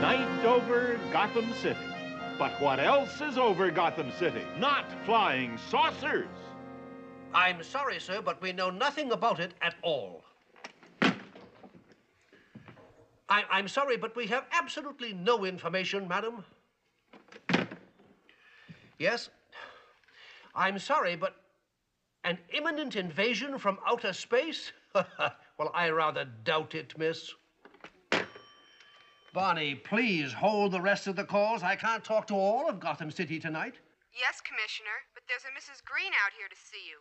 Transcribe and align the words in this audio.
Night 0.00 0.44
over 0.44 0.98
Gotham 1.12 1.52
City. 1.54 1.78
But 2.38 2.52
what 2.60 2.80
else 2.80 3.20
is 3.20 3.36
over 3.36 3.70
Gotham 3.70 4.10
City? 4.18 4.42
Not 4.58 4.86
flying 5.04 5.58
saucers. 5.68 6.26
I'm 7.34 7.62
sorry, 7.62 8.00
sir, 8.00 8.22
but 8.22 8.40
we 8.42 8.52
know 8.52 8.70
nothing 8.70 9.12
about 9.12 9.40
it 9.40 9.52
at 9.60 9.74
all. 9.82 10.24
I, 13.30 13.44
I'm 13.50 13.68
sorry, 13.68 13.96
but 13.96 14.16
we 14.16 14.26
have 14.26 14.46
absolutely 14.52 15.12
no 15.12 15.44
information, 15.44 16.08
madam. 16.08 16.44
Yes? 18.98 19.30
I'm 20.54 20.78
sorry, 20.78 21.14
but 21.14 21.36
an 22.24 22.38
imminent 22.52 22.96
invasion 22.96 23.58
from 23.58 23.78
outer 23.86 24.12
space? 24.12 24.72
well, 24.94 25.70
I 25.74 25.90
rather 25.90 26.26
doubt 26.44 26.74
it, 26.74 26.96
miss. 26.98 27.32
Barney, 29.32 29.76
please 29.76 30.32
hold 30.32 30.72
the 30.72 30.80
rest 30.80 31.06
of 31.06 31.14
the 31.14 31.24
calls. 31.24 31.62
I 31.62 31.76
can't 31.76 32.02
talk 32.02 32.26
to 32.28 32.34
all 32.34 32.68
of 32.68 32.80
Gotham 32.80 33.10
City 33.10 33.38
tonight. 33.38 33.74
Yes, 34.12 34.40
Commissioner, 34.40 35.06
but 35.14 35.22
there's 35.28 35.44
a 35.44 35.54
Mrs. 35.54 35.84
Green 35.84 36.10
out 36.24 36.32
here 36.36 36.48
to 36.48 36.56
see 36.56 36.82
you. 36.88 36.98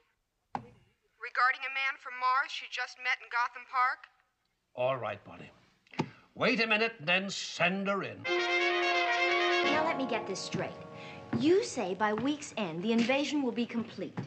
Regarding 1.20 1.62
a 1.66 1.74
man 1.74 1.98
from 2.00 2.14
Mars 2.20 2.52
she 2.52 2.66
just 2.72 2.98
met 3.00 3.18
in 3.22 3.28
Gotham 3.32 3.66
Park? 3.70 4.06
All 4.76 4.98
right, 4.98 5.24
Barney. 5.26 5.52
Wait 6.36 6.64
a 6.64 6.68
minute, 6.68 6.94
then 7.02 7.30
send 7.30 7.88
her 7.88 8.04
in. 8.04 8.22
Now 9.66 9.84
let 9.86 9.98
me 9.98 10.06
get 10.06 10.28
this 10.28 10.40
straight. 10.40 10.72
You 11.38 11.64
say 11.64 11.96
by 11.96 12.14
week's 12.14 12.54
end 12.58 12.82
the 12.84 12.94
invasion 12.94 13.42
will 13.42 13.52
be 13.52 13.66
complete, 13.66 14.18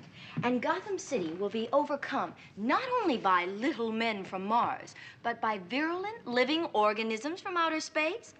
and 0.42 0.60
Gotham 0.60 0.98
City 0.98 1.32
will 1.38 1.48
be 1.48 1.69
overcome 1.73 2.34
not 2.57 2.82
only 3.01 3.16
by 3.16 3.46
little 3.46 3.93
men 3.93 4.24
from 4.24 4.45
Mars, 4.45 4.95
but 5.23 5.40
by 5.40 5.60
virulent 5.71 6.26
living 6.26 6.66
organisms 6.73 7.40
from 7.40 7.57
outer 7.57 7.80
space? 7.80 8.35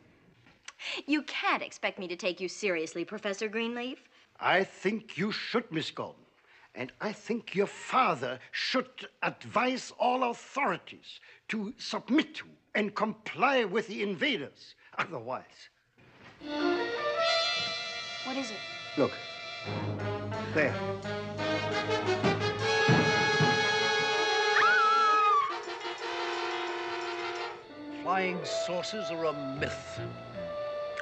You 1.07 1.23
can't 1.23 1.63
expect 1.63 1.99
me 1.99 2.09
to 2.09 2.17
take 2.17 2.41
you 2.41 2.49
seriously, 2.49 3.05
Professor 3.05 3.49
Greenleaf. 3.49 4.03
I 4.41 4.65
think 4.65 5.17
you 5.17 5.31
should, 5.31 5.71
Miss 5.71 5.91
Gordon. 5.91 6.17
And 6.75 6.91
I 7.01 7.13
think 7.13 7.55
your 7.55 7.67
father 7.67 8.39
should 8.51 9.09
advise 9.23 9.93
all 9.99 10.31
authorities 10.31 11.21
to 11.49 11.75
submit 11.79 12.35
to 12.37 12.45
and 12.75 12.95
comply 12.95 13.65
with 13.65 13.87
the 13.87 14.03
invaders. 14.03 14.75
Otherwise. 14.99 15.69
What 18.25 18.37
is 18.37 18.51
it? 18.51 18.57
Look. 18.97 19.13
There. 20.55 20.75
Flying 28.03 28.45
saucers 28.45 29.11
are 29.11 29.25
a 29.27 29.33
myth, 29.59 30.01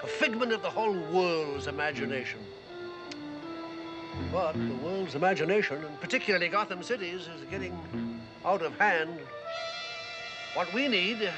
a 0.03 0.06
figment 0.06 0.53
of 0.53 0.62
the 0.62 0.70
whole 0.70 0.98
world's 1.12 1.67
imagination. 1.67 2.41
But 4.33 4.53
the 4.53 4.75
world's 4.83 5.14
imagination, 5.14 5.84
and 5.84 6.00
particularly 6.00 6.48
Gotham 6.48 6.83
City's, 6.83 7.22
is 7.22 7.44
getting 7.50 7.78
out 8.44 8.62
of 8.62 8.78
hand. 8.78 9.19
What 10.55 10.72
we 10.75 10.89
need 10.89 11.31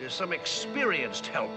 is 0.00 0.12
some 0.12 0.32
experienced 0.32 1.26
help. 1.26 1.50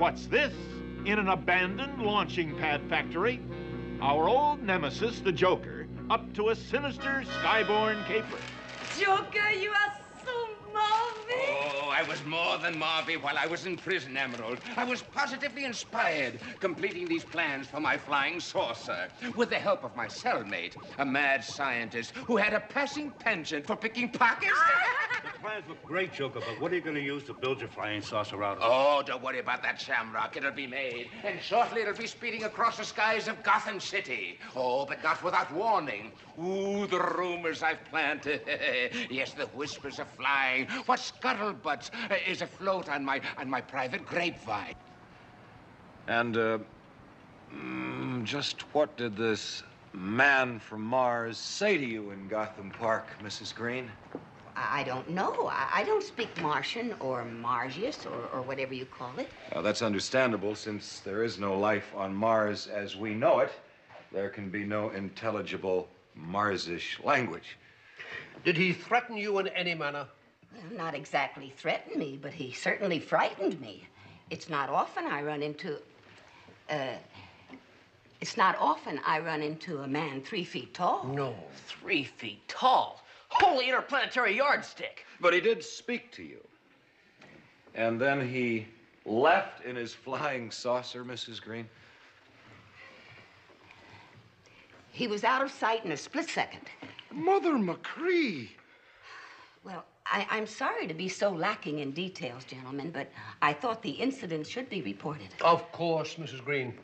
What's 0.00 0.24
this? 0.26 0.54
In 1.04 1.18
an 1.18 1.28
abandoned 1.28 2.00
launching 2.00 2.56
pad 2.56 2.80
factory, 2.88 3.38
our 4.00 4.30
old 4.30 4.62
nemesis, 4.62 5.20
the 5.20 5.30
Joker, 5.30 5.86
up 6.08 6.32
to 6.32 6.48
a 6.48 6.56
sinister 6.56 7.22
skyborn 7.42 8.02
caper. 8.06 8.38
Joker, 8.98 9.50
you 9.50 9.70
are 9.70 9.89
was 12.10 12.24
more 12.24 12.58
than 12.58 12.74
Marvy 12.74 13.14
while 13.14 13.38
I 13.38 13.46
was 13.46 13.66
in 13.66 13.76
prison, 13.76 14.16
Emerald. 14.16 14.58
I 14.76 14.82
was 14.82 15.00
positively 15.00 15.64
inspired, 15.64 16.40
completing 16.58 17.06
these 17.06 17.22
plans 17.22 17.68
for 17.68 17.78
my 17.78 17.96
flying 17.96 18.40
saucer 18.40 19.06
with 19.36 19.48
the 19.48 19.60
help 19.60 19.84
of 19.84 19.94
my 19.94 20.06
cellmate, 20.06 20.74
a 20.98 21.04
mad 21.04 21.44
scientist 21.44 22.10
who 22.26 22.36
had 22.36 22.52
a 22.52 22.58
passing 22.58 23.12
penchant 23.12 23.64
for 23.64 23.76
picking 23.76 24.08
pockets. 24.08 24.58
The 25.22 25.46
plans 25.46 25.64
look 25.68 25.82
great, 25.84 26.12
Joker, 26.12 26.40
but 26.40 26.60
what 26.60 26.72
are 26.72 26.74
you 26.74 26.80
going 26.80 26.96
to 26.96 27.02
use 27.02 27.24
to 27.24 27.34
build 27.34 27.60
your 27.60 27.68
flying 27.68 28.00
saucer 28.02 28.42
out 28.42 28.58
of? 28.58 28.62
Oh, 28.64 29.02
don't 29.04 29.22
worry 29.22 29.38
about 29.38 29.62
that 29.62 29.80
shamrock. 29.80 30.36
It'll 30.36 30.50
be 30.50 30.66
made. 30.66 31.08
And 31.24 31.40
shortly 31.40 31.82
it'll 31.82 31.94
be 31.94 32.06
speeding 32.06 32.44
across 32.44 32.76
the 32.76 32.84
skies 32.84 33.28
of 33.28 33.42
Gotham 33.42 33.80
City. 33.80 34.38
Oh, 34.54 34.86
but 34.86 35.02
not 35.02 35.22
without 35.22 35.52
warning. 35.52 36.12
Ooh, 36.42 36.86
the 36.86 37.00
rumors 37.00 37.62
I've 37.62 37.84
planted. 37.86 38.42
yes, 39.10 39.32
the 39.32 39.46
whispers 39.46 39.98
are 39.98 40.06
flying. 40.16 40.66
What 40.86 41.00
scuttlebutts 41.00 41.90
is 42.26 42.42
afloat 42.42 42.88
on 42.88 43.04
my 43.04 43.20
on 43.38 43.48
my 43.48 43.60
private 43.60 44.06
grapevine? 44.06 44.74
And, 46.06 46.36
uh, 46.36 46.58
mm, 47.54 48.24
just 48.24 48.62
what 48.74 48.96
did 48.96 49.16
this 49.16 49.62
man 49.92 50.58
from 50.58 50.82
Mars 50.82 51.36
say 51.38 51.76
to 51.76 51.84
you 51.84 52.10
in 52.10 52.26
Gotham 52.28 52.70
Park, 52.70 53.06
Mrs. 53.22 53.54
Green? 53.54 53.90
I 54.56 54.80
I 54.80 54.82
don't 54.84 55.08
know. 55.10 55.48
I, 55.48 55.68
I 55.74 55.84
don't 55.84 56.02
speak 56.02 56.28
Martian 56.42 56.94
or 57.00 57.24
Margius 57.24 58.06
or, 58.06 58.28
or 58.36 58.42
whatever 58.42 58.74
you 58.74 58.86
call 58.86 59.12
it. 59.18 59.28
Well, 59.52 59.62
that's 59.62 59.82
understandable 59.82 60.54
since 60.54 61.00
there 61.00 61.22
is 61.24 61.38
no 61.38 61.58
life 61.58 61.92
on 61.96 62.14
Mars 62.14 62.66
as 62.66 62.96
we 62.96 63.14
know 63.14 63.40
it. 63.40 63.52
There 64.12 64.28
can 64.28 64.50
be 64.50 64.64
no 64.64 64.90
intelligible 64.90 65.88
Marsish 66.16 67.02
language. 67.04 67.56
Did 68.44 68.56
he 68.56 68.72
threaten 68.72 69.16
you 69.16 69.38
in 69.38 69.48
any 69.48 69.74
manner? 69.74 70.06
Well, 70.52 70.76
not 70.76 70.94
exactly 70.94 71.52
threatened 71.56 71.96
me, 71.96 72.18
but 72.20 72.32
he 72.32 72.52
certainly 72.52 72.98
frightened 72.98 73.60
me. 73.60 73.86
It's 74.30 74.48
not 74.48 74.68
often 74.68 75.04
I 75.06 75.22
run 75.22 75.42
into. 75.42 75.78
Uh, 76.68 76.94
it's 78.20 78.36
not 78.36 78.56
often 78.58 79.00
I 79.04 79.18
run 79.18 79.42
into 79.42 79.78
a 79.78 79.88
man 79.88 80.20
three 80.22 80.44
feet 80.44 80.74
tall. 80.74 81.04
No. 81.04 81.34
Three 81.66 82.04
feet 82.04 82.46
tall. 82.48 83.02
Holy 83.28 83.68
interplanetary 83.68 84.36
yardstick. 84.36 85.06
But 85.20 85.32
he 85.32 85.40
did 85.40 85.64
speak 85.64 86.12
to 86.12 86.22
you. 86.22 86.40
And 87.74 88.00
then 88.00 88.26
he 88.28 88.66
left 89.06 89.64
in 89.64 89.76
his 89.76 89.94
flying 89.94 90.50
saucer, 90.50 91.04
Mrs. 91.04 91.40
Green? 91.40 91.68
He 94.92 95.06
was 95.06 95.24
out 95.24 95.42
of 95.42 95.50
sight 95.50 95.84
in 95.84 95.92
a 95.92 95.96
split 95.96 96.28
second. 96.28 96.62
Mother 97.10 97.52
Machree, 97.52 98.50
Well, 99.64 99.84
I, 100.06 100.26
I'm 100.30 100.46
sorry 100.46 100.86
to 100.86 100.94
be 100.94 101.08
so 101.08 101.30
lacking 101.30 101.78
in 101.78 101.92
details, 101.92 102.44
gentlemen, 102.44 102.90
but 102.90 103.10
I 103.42 103.52
thought 103.52 103.82
the 103.82 103.90
incident 103.90 104.46
should 104.46 104.68
be 104.68 104.82
reported. 104.82 105.28
Of 105.40 105.70
course, 105.72 106.16
Mrs. 106.16 106.44
Green. 106.44 106.74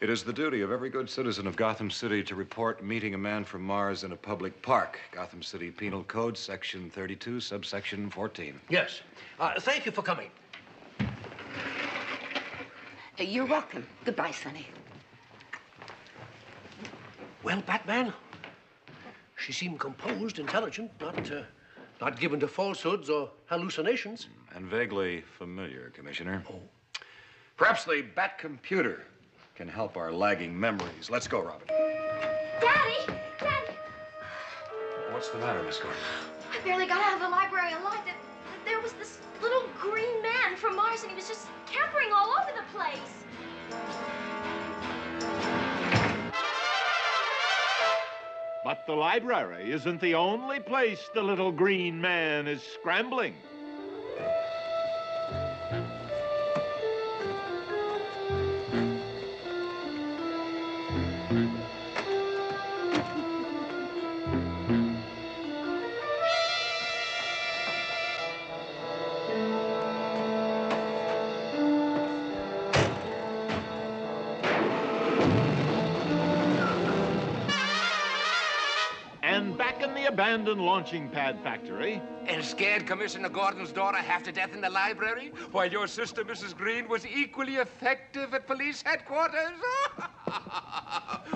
It 0.00 0.10
is 0.10 0.24
the 0.24 0.32
duty 0.32 0.62
of 0.62 0.72
every 0.72 0.90
good 0.90 1.08
citizen 1.08 1.46
of 1.46 1.54
Gotham 1.54 1.88
City 1.88 2.24
to 2.24 2.34
report 2.34 2.82
meeting 2.82 3.14
a 3.14 3.18
man 3.18 3.44
from 3.44 3.62
Mars 3.62 4.02
in 4.02 4.10
a 4.10 4.16
public 4.16 4.60
park. 4.60 4.98
Gotham 5.12 5.42
City 5.42 5.70
Penal 5.70 6.02
Code, 6.04 6.36
Section 6.36 6.90
32, 6.90 7.38
subsection 7.38 8.10
14. 8.10 8.58
Yes. 8.68 9.00
Uh, 9.38 9.60
thank 9.60 9.86
you 9.86 9.92
for 9.92 10.02
coming. 10.02 10.28
Uh, 11.00 11.06
You're 13.18 13.46
welcome. 13.46 13.86
Goodbye, 14.04 14.32
Sonny. 14.32 14.66
Well, 17.44 17.62
Batman, 17.64 18.12
she 19.36 19.52
seemed 19.52 19.78
composed, 19.78 20.40
intelligent, 20.40 20.90
not, 21.00 21.30
uh, 21.30 21.42
not 22.02 22.18
given 22.18 22.40
to 22.40 22.48
falsehoods 22.48 23.08
or 23.08 23.30
hallucinations. 23.46 24.26
Mm, 24.26 24.56
and 24.56 24.66
vaguely 24.66 25.22
familiar, 25.38 25.90
Commissioner. 25.94 26.42
Oh. 26.50 26.58
Perhaps 27.56 27.84
the 27.84 28.02
Bat 28.16 28.38
computer 28.38 29.04
can 29.54 29.68
help 29.68 29.96
our 29.96 30.10
lagging 30.12 30.58
memories. 30.58 31.08
Let's 31.08 31.28
go, 31.28 31.40
Robin. 31.40 31.68
Daddy! 31.68 33.06
Daddy! 33.38 33.76
What's 35.12 35.28
the 35.28 35.38
matter, 35.38 35.62
Miss 35.62 35.78
Gordon? 35.78 36.00
I 36.50 36.58
barely 36.64 36.86
got 36.86 37.00
out 37.00 37.14
of 37.14 37.20
the 37.20 37.28
library 37.28 37.72
alive. 37.74 38.04
That 38.04 38.16
there 38.64 38.80
was 38.80 38.94
this 38.94 39.18
little 39.40 39.62
green 39.80 40.20
man 40.22 40.56
from 40.56 40.74
Mars, 40.74 41.02
and 41.02 41.10
he 41.10 41.14
was 41.14 41.28
just 41.28 41.46
scampering 41.66 42.08
all 42.12 42.34
over 42.40 42.50
the 42.50 42.64
place. 42.76 43.22
But 48.64 48.86
the 48.86 48.94
library 48.94 49.72
isn't 49.72 50.00
the 50.00 50.14
only 50.14 50.60
place 50.60 51.10
the 51.14 51.22
little 51.22 51.50
green 51.50 52.00
man 52.00 52.46
is 52.46 52.62
scrambling. 52.62 53.34
Abandoned 80.12 80.60
launching 80.60 81.08
pad 81.08 81.40
factory, 81.42 82.02
And 82.26 82.44
scared 82.44 82.86
Commissioner 82.86 83.30
Gordon's 83.30 83.72
daughter 83.72 83.96
half 83.96 84.22
to 84.24 84.32
death 84.32 84.52
in 84.52 84.60
the 84.60 84.68
library, 84.68 85.32
while 85.52 85.72
your 85.72 85.86
sister, 85.86 86.22
Mrs. 86.22 86.54
Green, 86.54 86.86
was 86.86 87.06
equally 87.06 87.56
effective 87.56 88.34
at 88.34 88.46
police 88.46 88.82
headquarters? 88.82 89.58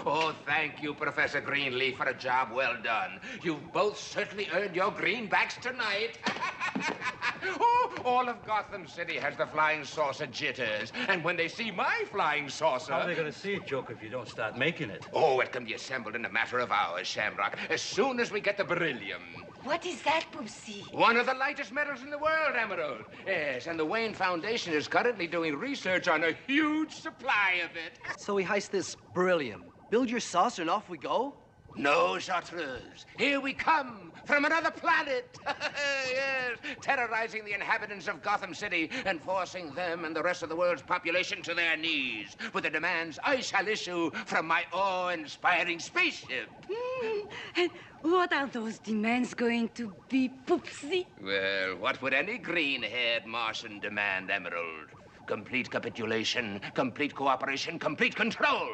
oh, 0.04 0.34
thank 0.44 0.82
you, 0.82 0.92
Professor 0.92 1.40
Greenleaf, 1.40 1.96
for 1.96 2.04
a 2.04 2.14
job 2.14 2.52
well 2.52 2.76
done. 2.82 3.18
You've 3.42 3.72
both 3.72 3.98
certainly 3.98 4.46
earned 4.52 4.76
your 4.76 4.92
greenbacks 4.92 5.58
tonight. 5.58 6.18
oh, 7.60 7.94
all 8.04 8.28
of 8.28 8.44
Gotham 8.46 8.86
City 8.86 9.16
has 9.16 9.36
the 9.36 9.46
flying 9.46 9.84
saucer 9.84 10.26
jitters, 10.26 10.92
and 11.08 11.22
when 11.24 11.36
they 11.36 11.48
see 11.48 11.70
my 11.70 12.04
flying 12.10 12.48
saucer... 12.48 12.92
How 12.92 13.00
are 13.00 13.06
they 13.06 13.14
going 13.14 13.30
to 13.30 13.38
see 13.38 13.54
it, 13.54 13.66
Joker, 13.66 13.92
if 13.92 14.02
you 14.02 14.08
don't 14.08 14.28
start 14.28 14.56
making 14.56 14.90
it? 14.90 15.06
Oh, 15.12 15.40
it 15.40 15.52
can 15.52 15.64
be 15.64 15.74
assembled 15.74 16.14
in 16.14 16.24
a 16.24 16.30
matter 16.30 16.58
of 16.58 16.70
hours, 16.70 17.06
Shamrock, 17.06 17.56
as 17.70 17.82
soon 17.82 18.20
as 18.20 18.30
we 18.30 18.40
get 18.40 18.56
the 18.56 18.64
beryllium. 18.64 19.22
What 19.64 19.84
is 19.84 20.00
that, 20.02 20.26
Poopsie? 20.32 20.92
One 20.94 21.16
of 21.16 21.26
the 21.26 21.34
lightest 21.34 21.72
metals 21.72 22.02
in 22.02 22.10
the 22.10 22.18
world, 22.18 22.54
Emerald. 22.56 23.04
Yes, 23.26 23.66
and 23.66 23.78
the 23.78 23.84
Wayne 23.84 24.14
Foundation 24.14 24.72
is 24.72 24.86
currently 24.86 25.26
doing 25.26 25.56
research 25.56 26.06
on 26.06 26.22
a 26.22 26.32
huge 26.46 26.92
supply 26.92 27.60
of 27.64 27.70
it. 27.76 27.98
So 28.18 28.34
we 28.34 28.44
heist 28.44 28.70
this 28.70 28.96
beryllium, 29.12 29.64
build 29.90 30.08
your 30.08 30.20
saucer, 30.20 30.62
and 30.62 30.70
off 30.70 30.88
we 30.88 30.98
go? 30.98 31.34
No, 31.76 32.18
Chartreuse. 32.18 33.04
Here 33.18 33.40
we 33.40 33.52
come 33.52 34.10
from 34.24 34.44
another 34.44 34.70
planet. 34.70 35.36
yes, 35.46 36.56
terrorizing 36.80 37.44
the 37.44 37.52
inhabitants 37.52 38.08
of 38.08 38.22
Gotham 38.22 38.54
City 38.54 38.90
and 39.04 39.20
forcing 39.20 39.74
them 39.74 40.04
and 40.04 40.16
the 40.16 40.22
rest 40.22 40.42
of 40.42 40.48
the 40.48 40.56
world's 40.56 40.82
population 40.82 41.42
to 41.42 41.54
their 41.54 41.76
knees 41.76 42.36
with 42.54 42.64
the 42.64 42.70
demands 42.70 43.18
I 43.22 43.40
shall 43.40 43.68
issue 43.68 44.10
from 44.24 44.46
my 44.46 44.64
awe-inspiring 44.72 45.78
spaceship. 45.78 46.48
Hmm, 46.70 47.28
And 47.56 47.70
what 48.02 48.32
are 48.32 48.46
those 48.46 48.78
demands 48.78 49.34
going 49.34 49.68
to 49.70 49.92
be, 50.08 50.30
Poopsie? 50.46 51.06
Well, 51.22 51.76
what 51.76 52.00
would 52.00 52.14
any 52.14 52.38
green-haired 52.38 53.26
Martian 53.26 53.80
demand, 53.80 54.30
Emerald? 54.30 54.88
Complete 55.26 55.70
capitulation, 55.70 56.60
complete 56.74 57.14
cooperation, 57.14 57.78
complete 57.78 58.14
control. 58.14 58.68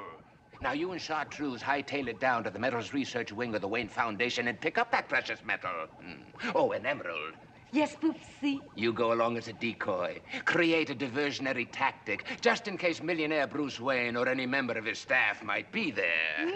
Now, 0.63 0.73
you 0.73 0.93
and 0.93 1.01
Chartreuse 1.01 1.61
hightail 1.61 2.07
it 2.07 2.21
down 2.21 2.45
to 2.45 2.51
the 2.51 2.59
metals 2.59 2.93
research 2.93 3.33
wing 3.33 3.53
of 3.55 3.61
the 3.61 3.69
Wayne 3.69 3.89
Foundation 3.89 4.47
and 4.47 4.61
pick 4.61 4.79
up 4.79 4.93
that 4.93 5.09
precious 5.09 5.41
metal. 5.45 5.71
Hmm. 6.01 6.51
Oh, 6.55 6.71
an 6.71 6.87
Emerald, 6.87 7.35
Yes, 7.73 7.97
Poopsie. 7.97 8.61
you 8.77 8.93
go 8.93 9.13
along 9.15 9.39
as 9.39 9.49
a 9.49 9.53
decoy. 9.55 10.21
Create 10.45 10.91
a 10.91 10.95
diversionary 10.95 11.67
tactic, 11.73 12.27
just 12.43 12.69
in 12.69 12.77
case 12.77 13.03
millionaire 13.03 13.47
Bruce 13.47 13.81
Wayne 13.81 14.15
or 14.15 14.29
any 14.29 14.45
member 14.47 14.75
of 14.75 14.85
his 14.85 14.99
staff 14.99 15.43
might 15.43 15.73
be 15.73 15.91
there. 15.91 16.37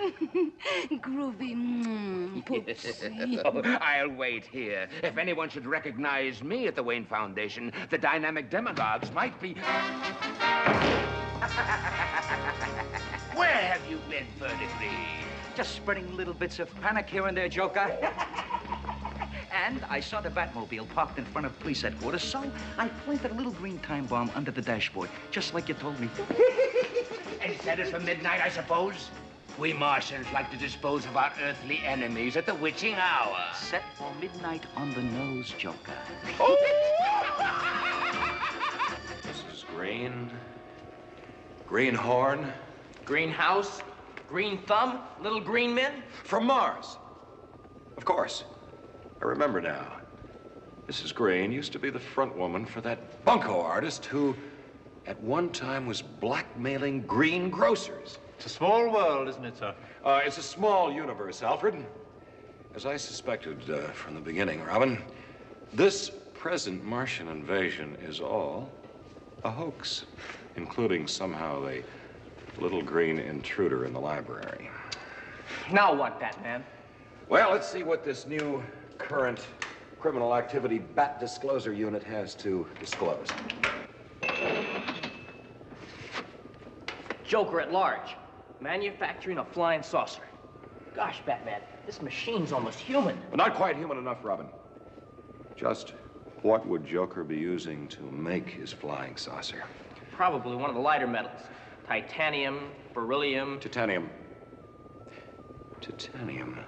Groovy, 1.01 1.55
mm, 1.57 2.45
Poopsie. 2.45 3.41
Oh, 3.45 3.63
I'll 3.81 4.11
wait 4.11 4.45
here. 4.45 4.89
If 5.03 5.17
anyone 5.17 5.49
should 5.49 5.67
recognize 5.67 6.45
me 6.45 6.69
at 6.69 6.77
the 6.77 6.83
Wayne 6.83 7.07
Foundation, 7.07 7.73
the 7.91 7.99
dynamic 7.99 8.51
demagogues 8.51 9.11
might 9.13 9.41
be. 9.41 9.57
You 13.89 13.99
been, 14.11 14.27
Verdigris? 14.41 14.91
Just 15.55 15.77
spreading 15.77 16.17
little 16.17 16.35
bits 16.35 16.59
of 16.59 16.75
panic 16.81 17.09
here 17.09 17.29
and 17.29 17.37
there, 17.37 17.49
Joker. 17.49 17.97
and 19.53 19.85
I 19.89 20.01
saw 20.01 20.21
the 20.21 20.29
Batmobile 20.29 20.89
parked 20.89 21.19
in 21.19 21.25
front 21.25 21.47
of 21.47 21.59
police 21.61 21.83
headquarters, 21.83 22.25
so 22.25 22.51
I 22.79 22.89
planted 22.89 23.31
a 23.31 23.35
little 23.35 23.53
green 23.53 23.79
time 23.79 24.07
bomb 24.07 24.31
under 24.35 24.51
the 24.51 24.61
dashboard, 24.61 25.09
just 25.31 25.55
like 25.55 25.69
you 25.69 25.75
told 25.75 26.01
me. 26.01 26.11
And 27.41 27.61
set 27.61 27.79
it 27.79 27.87
for 27.89 28.01
midnight, 28.01 28.41
I 28.41 28.49
suppose? 28.49 29.11
We 29.57 29.73
Martians 29.73 30.27
like 30.33 30.51
to 30.51 30.57
dispose 30.57 31.07
of 31.07 31.17
our 31.17 31.33
earthly 31.43 31.79
enemies 31.85 32.37
at 32.37 32.45
the 32.45 32.55
witching 32.57 32.95
hour. 32.95 33.39
Set 33.55 33.85
for 33.97 34.13
midnight 34.21 34.65
on 34.77 34.93
the 34.95 35.03
nose, 35.03 35.55
Joker. 35.57 35.93
Oh! 36.41 36.57
Mrs. 39.23 39.65
Green. 39.75 40.31
Greenhorn. 41.69 42.53
Greenhouse, 43.07 43.83
green 44.29 44.59
thumb, 44.67 44.99
little 45.23 45.41
green 45.41 45.75
men? 45.75 46.03
From 46.25 46.47
Mars. 46.47 46.99
Of 47.97 48.05
course. 48.05 48.45
I 49.23 49.25
remember 49.25 49.61
now. 49.61 49.93
Mrs. 50.89 51.15
Green 51.15 51.51
used 51.51 51.73
to 51.73 51.79
be 51.79 51.89
the 51.89 52.01
front 52.01 52.37
woman 52.37 52.67
for 52.67 52.81
that 52.81 53.25
bunco 53.25 53.61
artist 53.61 54.05
who, 54.07 54.35
at 55.07 55.21
one 55.21 55.51
time, 55.51 55.87
was 55.87 56.03
blackmailing 56.03 57.03
green 57.03 57.49
grocers. 57.49 58.19
It's 58.37 58.47
a 58.47 58.51
small 58.51 58.93
world, 58.93 59.29
isn't 59.29 59.45
it, 59.45 59.57
sir? 59.57 59.75
Uh, 60.05 60.21
it's 60.25 60.39
a 60.39 60.43
small 60.43 60.93
universe, 60.93 61.43
Alfred. 61.43 61.87
As 62.75 62.87
I 62.87 62.97
suspected 62.97 63.71
uh, 63.71 63.79
from 63.93 64.15
the 64.15 64.21
beginning, 64.21 64.63
Robin, 64.63 64.99
this 65.73 66.11
present 66.35 66.85
Martian 66.85 67.29
invasion 67.29 67.97
is 68.03 68.21
all 68.21 68.71
a 69.45 69.51
hoax, 69.51 70.05
including 70.57 71.07
somehow 71.07 71.65
the 71.65 71.83
little 72.59 72.83
green 72.83 73.19
intruder 73.19 73.85
in 73.85 73.93
the 73.93 74.01
library. 74.01 74.71
Now 75.73 75.95
what, 75.95 76.19
Batman? 76.21 76.65
Well, 77.29 77.51
let's 77.53 77.69
see 77.69 77.83
what 77.83 78.05
this 78.05 78.27
new 78.27 78.63
current 78.99 79.47
criminal 79.99 80.35
activity 80.35 80.79
bat 80.79 81.19
disclosure 81.19 81.73
unit 81.73 82.03
has 82.03 82.35
to 82.37 82.67
disclose. 82.79 83.29
Joker 87.25 87.61
at 87.61 87.73
large, 87.73 88.17
manufacturing 88.61 89.39
a 89.39 89.45
flying 89.45 89.83
saucer. 89.83 90.23
Gosh, 90.95 91.21
Batman, 91.27 91.61
this 91.85 92.01
machine's 92.01 92.53
almost 92.53 92.79
human. 92.79 93.19
But 93.31 93.37
not 93.37 93.55
quite 93.55 93.77
human 93.77 93.99
enough, 93.99 94.19
Robin. 94.23 94.47
Just 95.57 95.95
what 96.43 96.67
would 96.67 96.87
Joker 96.87 97.25
be 97.25 97.37
using 97.37 97.89
to 97.89 98.03
make 98.03 98.49
his 98.49 98.73
flying 98.73 99.17
saucer? 99.17 99.65
Probably 100.13 100.55
one 100.57 100.71
of 100.71 100.77
the 100.77 100.81
lighter 100.81 101.07
metals. 101.07 101.41
Titanium, 101.89 102.71
beryllium. 102.95 103.61
Titanium. 103.61 104.11
Titanium. 105.81 106.59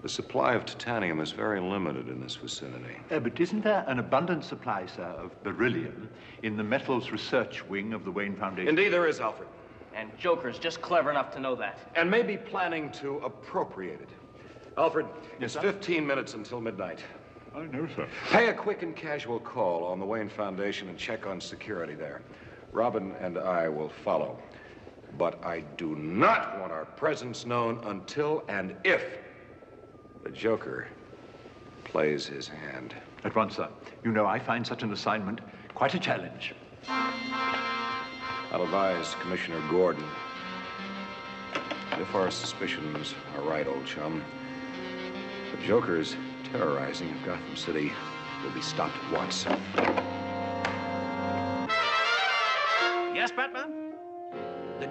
The 0.00 0.08
supply 0.08 0.54
of 0.54 0.64
titanium 0.64 1.20
is 1.20 1.30
very 1.30 1.60
limited 1.60 2.08
in 2.08 2.20
this 2.20 2.36
vicinity. 2.36 2.96
Uh, 3.10 3.20
but 3.20 3.38
isn't 3.38 3.62
there 3.62 3.84
an 3.86 3.98
abundant 3.98 4.44
supply, 4.44 4.86
sir, 4.86 5.02
of 5.02 5.30
beryllium 5.44 6.08
in 6.42 6.56
the 6.56 6.64
metals 6.64 7.10
research 7.12 7.64
wing 7.68 7.92
of 7.92 8.04
the 8.04 8.10
Wayne 8.10 8.34
Foundation? 8.34 8.68
Indeed, 8.68 8.88
there 8.88 9.06
is, 9.06 9.20
Alfred. 9.20 9.48
And 9.94 10.10
Joker's 10.18 10.58
just 10.58 10.80
clever 10.80 11.10
enough 11.10 11.30
to 11.34 11.40
know 11.40 11.54
that. 11.56 11.78
And 11.94 12.10
maybe 12.10 12.36
planning 12.36 12.90
to 12.92 13.18
appropriate 13.18 14.00
it. 14.00 14.08
Alfred, 14.78 15.06
yes, 15.38 15.54
it's 15.54 15.62
15 15.62 16.04
minutes 16.06 16.32
until 16.32 16.60
midnight. 16.60 17.04
I 17.54 17.66
know, 17.66 17.86
sir. 17.94 18.08
Pay 18.30 18.48
a 18.48 18.54
quick 18.54 18.82
and 18.82 18.96
casual 18.96 19.38
call 19.38 19.84
on 19.84 20.00
the 20.00 20.06
Wayne 20.06 20.30
Foundation 20.30 20.88
and 20.88 20.96
check 20.96 21.26
on 21.26 21.40
security 21.40 21.94
there. 21.94 22.22
Robin 22.72 23.14
and 23.20 23.38
I 23.38 23.68
will 23.68 23.90
follow. 23.90 24.38
But 25.18 25.44
I 25.44 25.60
do 25.76 25.94
not 25.94 26.58
want 26.58 26.72
our 26.72 26.86
presence 26.86 27.44
known 27.44 27.80
until 27.84 28.44
and 28.48 28.74
if 28.82 29.04
the 30.24 30.30
Joker 30.30 30.88
plays 31.84 32.26
his 32.26 32.48
hand. 32.48 32.94
At 33.24 33.36
once, 33.36 33.56
sir. 33.56 33.68
You 34.04 34.10
know 34.10 34.26
I 34.26 34.38
find 34.38 34.66
such 34.66 34.82
an 34.82 34.92
assignment 34.92 35.40
quite 35.74 35.94
a 35.94 35.98
challenge. 35.98 36.54
I'll 36.88 38.62
advise 38.62 39.14
Commissioner 39.16 39.62
Gordon. 39.70 40.04
If 41.98 42.14
our 42.14 42.30
suspicions 42.30 43.14
are 43.36 43.42
right, 43.42 43.66
old 43.66 43.84
chum, 43.84 44.22
the 45.50 45.66
Joker's 45.66 46.16
terrorizing 46.52 47.10
of 47.10 47.24
Gotham 47.24 47.56
City 47.56 47.92
will 48.42 48.50
be 48.50 48.62
stopped 48.62 48.96
at 49.04 49.12
once. 49.12 49.46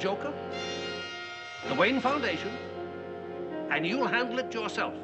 Joker? 0.02 0.34
The 1.70 1.76
Wayne 1.76 2.00
Foundation? 2.00 2.50
And 3.70 3.86
you'll 3.86 4.08
handle 4.08 4.40
it 4.40 4.52
yourself. 4.52 4.96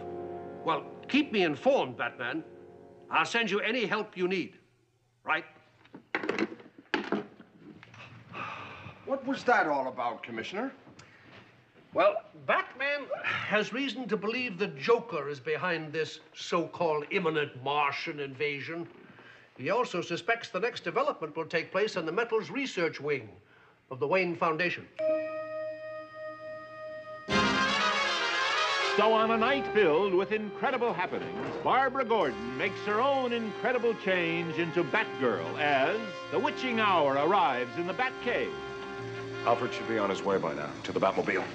Well, 0.66 0.86
keep 1.08 1.32
me 1.32 1.44
informed, 1.44 1.98
Batman. 1.98 2.44
I'll 3.12 3.24
send 3.24 3.52
you 3.52 3.60
any 3.60 3.86
help 3.86 4.18
you 4.18 4.28
need. 4.28 4.56
Right? 5.24 5.46
What 9.06 9.26
was 9.28 9.44
that 9.44 9.68
all 9.68 9.88
about, 9.88 10.24
Commissioner? 10.24 10.74
Well, 11.94 12.16
Batman 12.48 13.02
has 13.24 13.72
reason 13.72 14.08
to 14.08 14.18
believe 14.18 14.58
the 14.58 14.68
Joker 14.68 15.30
is 15.30 15.40
behind 15.40 15.94
this 15.94 16.22
so-called 16.34 17.06
imminent 17.12 17.64
Martian 17.64 18.20
invasion. 18.20 18.88
He 19.60 19.70
also 19.70 20.02
suspects 20.02 20.50
the 20.50 20.60
next 20.60 20.84
development 20.84 21.38
will 21.38 21.46
take 21.46 21.72
place 21.72 21.98
in 21.98 22.08
the 22.08 22.12
metals 22.12 22.50
research 22.50 23.00
wing 23.00 23.30
of 23.90 24.00
the 24.00 24.08
Wayne 24.08 24.36
Foundation. 24.36 24.88
So 28.98 29.14
on 29.14 29.30
a 29.30 29.38
night 29.38 29.64
filled 29.76 30.16
with 30.16 30.32
incredible 30.32 30.92
happenings, 30.92 31.56
Barbara 31.64 32.04
Gordon 32.04 32.58
makes 32.58 32.80
her 32.88 33.00
own 33.00 33.32
incredible 33.32 33.94
change 34.04 34.58
into 34.58 34.84
Batgirl 34.86 35.60
as 35.60 36.00
the 36.32 36.40
witching 36.40 36.80
hour 36.80 37.14
arrives 37.14 37.78
in 37.78 37.86
the 37.86 37.94
Batcave. 37.94 38.52
Alfred 39.46 39.72
should 39.72 39.88
be 39.88 40.00
on 40.00 40.10
his 40.10 40.24
way 40.24 40.40
by 40.40 40.56
now 40.56 40.72
to 40.84 40.92
the 40.92 41.00
Batmobile. 41.00 41.46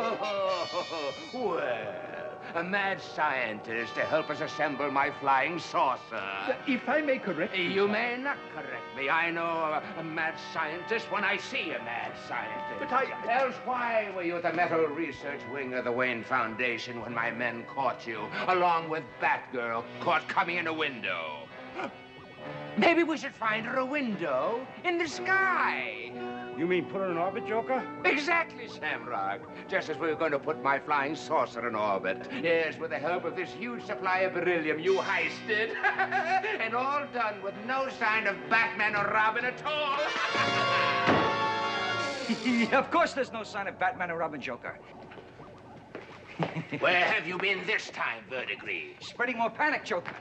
well, 1.34 1.60
a 2.54 2.64
mad 2.64 3.00
scientist 3.00 3.94
to 3.94 4.00
help 4.00 4.30
us 4.30 4.40
assemble 4.40 4.90
my 4.90 5.10
flying 5.20 5.58
saucer. 5.58 6.56
If 6.66 6.88
I 6.88 7.00
may 7.00 7.18
correct 7.18 7.56
you. 7.56 7.64
You 7.64 7.86
may 7.88 8.16
not 8.16 8.38
correct 8.54 8.96
me. 8.96 9.08
I 9.08 9.30
know 9.30 9.42
a, 9.42 9.82
a 9.98 10.02
mad 10.02 10.34
scientist 10.52 11.10
when 11.12 11.22
I 11.22 11.36
see 11.36 11.72
a 11.72 11.78
mad 11.84 12.12
scientist. 12.28 12.80
But 12.80 12.92
I- 12.92 13.40
Else, 13.42 13.54
why 13.64 14.10
were 14.16 14.22
you 14.22 14.36
at 14.36 14.42
the 14.42 14.52
metal 14.52 14.86
research 14.86 15.40
wing 15.52 15.74
of 15.74 15.84
the 15.84 15.92
Wayne 15.92 16.24
Foundation 16.24 17.00
when 17.02 17.14
my 17.14 17.30
men 17.30 17.64
caught 17.72 18.06
you, 18.06 18.26
along 18.48 18.88
with 18.88 19.04
Batgirl, 19.20 19.84
caught 20.00 20.26
coming 20.28 20.56
in 20.56 20.66
a 20.66 20.74
window? 20.74 21.46
Maybe 22.80 23.02
we 23.02 23.18
should 23.18 23.34
find 23.34 23.66
her 23.66 23.76
a 23.76 23.84
window 23.84 24.66
in 24.84 24.96
the 24.96 25.06
sky. 25.06 26.10
You 26.56 26.66
mean 26.66 26.86
put 26.86 27.02
her 27.02 27.10
in 27.10 27.18
orbit, 27.18 27.46
Joker? 27.46 27.86
Exactly, 28.06 28.68
Shamrock. 28.68 29.42
Just 29.68 29.90
as 29.90 29.98
we 29.98 30.08
were 30.08 30.14
going 30.14 30.32
to 30.32 30.38
put 30.38 30.62
my 30.62 30.78
flying 30.78 31.14
saucer 31.14 31.68
in 31.68 31.74
orbit. 31.74 32.26
Yes, 32.42 32.78
with 32.78 32.88
the 32.88 32.98
help 32.98 33.26
of 33.26 33.36
this 33.36 33.50
huge 33.50 33.84
supply 33.84 34.20
of 34.20 34.32
beryllium 34.32 34.78
you 34.78 34.96
heisted. 34.96 35.74
and 36.58 36.74
all 36.74 37.02
done 37.12 37.42
with 37.42 37.52
no 37.66 37.90
sign 37.98 38.26
of 38.26 38.36
Batman 38.48 38.96
or 38.96 39.12
Robin 39.12 39.44
at 39.44 39.62
all. 39.66 40.00
of 42.78 42.90
course 42.90 43.12
there's 43.12 43.32
no 43.32 43.42
sign 43.42 43.66
of 43.66 43.78
Batman 43.78 44.10
or 44.10 44.16
Robin 44.16 44.40
Joker. 44.40 44.78
Where 46.78 47.04
have 47.04 47.28
you 47.28 47.36
been 47.36 47.60
this 47.66 47.90
time, 47.90 48.24
Verdigris? 48.30 48.94
Spreading 49.00 49.36
more 49.36 49.50
panic, 49.50 49.84
Joker. 49.84 50.16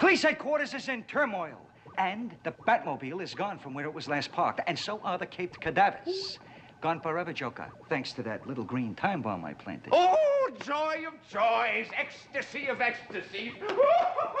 Police 0.00 0.22
headquarters 0.22 0.72
is 0.72 0.88
in 0.88 1.02
turmoil. 1.02 1.60
And 1.98 2.34
the 2.42 2.52
Batmobile 2.66 3.22
is 3.22 3.34
gone 3.34 3.58
from 3.58 3.74
where 3.74 3.84
it 3.84 3.92
was 3.92 4.08
last 4.08 4.32
parked. 4.32 4.62
And 4.66 4.78
so 4.78 4.98
are 5.04 5.18
the 5.18 5.26
caped 5.26 5.60
cadavers. 5.60 6.38
Gone 6.80 7.00
forever, 7.00 7.34
Joker. 7.34 7.66
Thanks 7.90 8.14
to 8.14 8.22
that 8.22 8.46
little 8.46 8.64
green 8.64 8.94
time 8.94 9.20
bomb 9.20 9.44
I 9.44 9.52
planted. 9.52 9.90
Oh, 9.92 10.48
joy 10.64 11.04
of 11.06 11.12
joys, 11.30 11.86
ecstasy 11.94 12.68
of 12.68 12.80
ecstasies. 12.80 13.52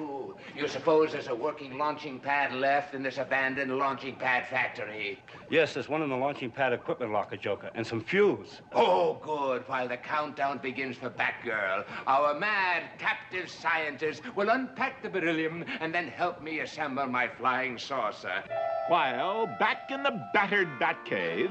Ooh, 0.00 0.34
you 0.56 0.66
suppose 0.66 1.12
there's 1.12 1.28
a 1.28 1.34
working 1.34 1.76
launching 1.76 2.18
pad 2.18 2.54
left 2.54 2.94
in 2.94 3.02
this 3.02 3.18
abandoned 3.18 3.76
launching 3.76 4.16
pad 4.16 4.46
factory? 4.48 5.18
Yes, 5.50 5.74
there's 5.74 5.88
one 5.88 6.02
in 6.02 6.08
the 6.08 6.16
launching 6.16 6.50
pad 6.50 6.72
equipment 6.72 7.12
locker, 7.12 7.36
Joker, 7.36 7.70
and 7.74 7.86
some 7.86 8.00
fuels. 8.00 8.62
Oh, 8.72 9.18
good. 9.22 9.62
While 9.68 9.88
the 9.88 9.98
countdown 9.98 10.58
begins 10.58 10.96
for 10.96 11.10
Batgirl, 11.10 11.84
our 12.06 12.38
mad 12.38 12.84
captive 12.98 13.50
scientist 13.50 14.22
will 14.34 14.48
unpack 14.48 15.02
the 15.02 15.08
beryllium 15.08 15.64
and 15.80 15.94
then 15.94 16.08
help 16.08 16.42
me 16.42 16.60
assemble 16.60 17.06
my 17.06 17.28
flying 17.28 17.76
saucer. 17.76 18.42
While 18.88 19.46
back 19.58 19.90
in 19.90 20.02
the 20.02 20.26
battered 20.32 20.68
Batcave, 20.80 21.50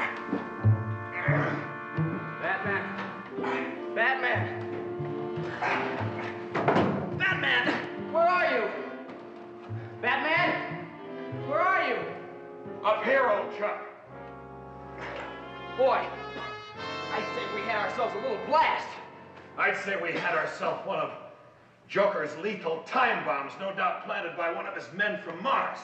Batman! 0.00 0.49
Here, 13.04 13.26
old 13.30 13.56
chap. 13.56 13.86
Boy, 15.78 16.06
I'd 17.12 17.24
say 17.34 17.54
we 17.54 17.62
had 17.62 17.76
ourselves 17.76 18.14
a 18.14 18.18
little 18.18 18.46
blast. 18.46 18.86
I'd 19.56 19.76
say 19.78 19.96
we 20.02 20.12
had 20.12 20.34
ourselves 20.34 20.86
one 20.86 20.98
of 20.98 21.10
Joker's 21.88 22.36
lethal 22.38 22.82
time 22.86 23.24
bombs, 23.24 23.52
no 23.58 23.74
doubt 23.74 24.04
planted 24.04 24.36
by 24.36 24.52
one 24.52 24.66
of 24.66 24.74
his 24.74 24.84
men 24.92 25.18
from 25.22 25.42
Mars. 25.42 25.78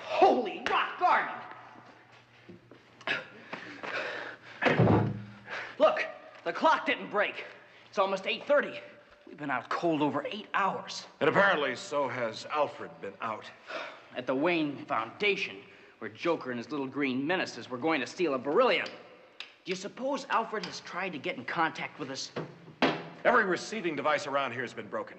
Holy 0.00 0.62
rock 0.70 0.98
garden! 0.98 1.34
Look, 5.78 6.06
the 6.44 6.52
clock 6.52 6.86
didn't 6.86 7.10
break. 7.10 7.44
It's 7.90 7.98
almost 7.98 8.24
8.30. 8.24 8.78
We've 9.32 9.38
been 9.38 9.50
out 9.50 9.70
cold 9.70 10.02
over 10.02 10.26
eight 10.30 10.46
hours. 10.52 11.06
And 11.20 11.30
apparently, 11.30 11.74
so 11.74 12.06
has 12.06 12.46
Alfred 12.52 12.90
been 13.00 13.14
out. 13.22 13.46
At 14.14 14.26
the 14.26 14.34
Wayne 14.34 14.76
Foundation, 14.84 15.56
where 16.00 16.10
Joker 16.10 16.50
and 16.50 16.58
his 16.58 16.70
little 16.70 16.86
green 16.86 17.26
menaces 17.26 17.70
were 17.70 17.78
going 17.78 18.02
to 18.02 18.06
steal 18.06 18.34
a 18.34 18.38
beryllium. 18.38 18.84
Do 19.38 19.72
you 19.72 19.74
suppose 19.74 20.26
Alfred 20.28 20.66
has 20.66 20.80
tried 20.80 21.12
to 21.12 21.18
get 21.18 21.38
in 21.38 21.46
contact 21.46 21.98
with 21.98 22.10
us? 22.10 22.30
Every 23.24 23.46
receiving 23.46 23.96
device 23.96 24.26
around 24.26 24.52
here 24.52 24.60
has 24.60 24.74
been 24.74 24.88
broken. 24.88 25.16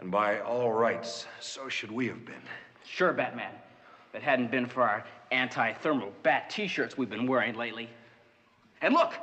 And 0.00 0.10
by 0.10 0.40
all 0.40 0.72
rights, 0.72 1.28
so 1.38 1.68
should 1.68 1.92
we 1.92 2.08
have 2.08 2.26
been. 2.26 2.42
Sure, 2.84 3.12
Batman. 3.12 3.52
If 4.08 4.16
it 4.16 4.22
hadn't 4.24 4.50
been 4.50 4.66
for 4.66 4.82
our 4.82 5.04
anti-thermal 5.30 6.12
bat 6.24 6.50
t-shirts 6.50 6.98
we've 6.98 7.08
been 7.08 7.28
wearing 7.28 7.54
lately. 7.54 7.90
And 8.82 8.92
look, 8.92 9.14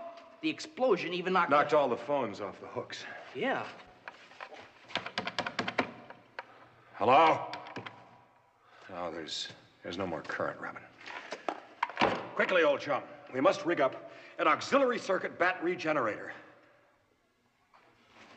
the 0.42 0.50
explosion 0.50 1.14
even 1.14 1.34
knocked... 1.34 1.50
Knocked 1.50 1.74
all 1.74 1.90
the 1.90 1.98
phones 1.98 2.40
off 2.40 2.62
the 2.62 2.68
hooks. 2.68 3.04
Yeah. 3.36 3.66
Hello? 6.94 7.52
Oh, 8.96 9.12
there's 9.12 9.50
there's 9.84 9.98
no 9.98 10.08
more 10.08 10.22
current, 10.22 10.58
Robin. 10.62 10.82
Quickly, 12.36 12.64
old 12.64 12.80
chum. 12.80 13.04
We 13.34 13.42
must 13.42 13.66
rig 13.66 13.82
up 13.82 14.10
an 14.40 14.48
auxiliary 14.48 15.00
circuit 15.00 15.38
bat 15.38 15.60
regenerator. 15.62 16.32